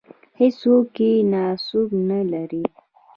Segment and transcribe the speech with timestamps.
[0.39, 2.63] هېڅوک یې ناسوب نه لري.